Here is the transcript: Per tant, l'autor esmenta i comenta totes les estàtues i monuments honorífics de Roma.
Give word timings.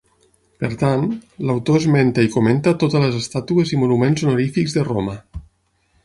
Per 0.61 0.69
tant, 0.83 1.01
l'autor 1.49 1.75
esmenta 1.81 2.23
i 2.27 2.31
comenta 2.35 2.73
totes 2.83 3.03
les 3.05 3.17
estàtues 3.19 3.73
i 3.77 3.79
monuments 3.83 4.25
honorífics 4.25 4.75
de 4.79 4.87
Roma. 4.89 5.15